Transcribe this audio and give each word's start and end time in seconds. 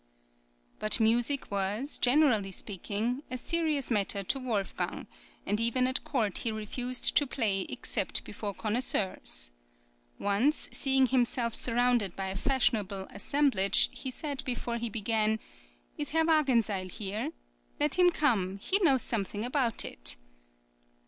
But 0.79 0.99
music 0.99 1.51
was, 1.51 1.99
generally 1.99 2.49
speaking, 2.49 3.21
a 3.29 3.37
serious 3.37 3.91
matter 3.91 4.23
to 4.23 4.39
Wolfgang, 4.39 5.05
and 5.45 5.59
even 5.59 5.85
at 5.85 6.03
court 6.03 6.39
he 6.39 6.51
refused 6.51 7.15
to 7.17 7.27
play 7.27 7.67
except 7.69 8.23
before 8.23 8.55
connoisseurs. 8.55 9.51
Once, 10.17 10.67
seeing 10.71 11.05
himself 11.05 11.53
surrounded 11.53 12.15
by 12.15 12.29
a 12.29 12.35
fashionable 12.35 13.05
assemblage, 13.11 13.91
he 13.91 14.09
said 14.09 14.43
before 14.43 14.77
he 14.77 14.89
began: 14.89 15.37
"Is 15.99 16.13
Herr 16.13 16.25
Wagenseil 16.25 16.89
here? 16.89 17.29
Let 17.79 17.99
him 17.99 18.09
come; 18.09 18.57
he 18.57 18.79
knows 18.79 19.03
something 19.03 19.45
about 19.45 19.85
it." 19.85 20.15